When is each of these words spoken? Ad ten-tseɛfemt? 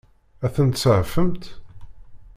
Ad 0.45 0.51
ten-tseɛfemt? 0.55 1.43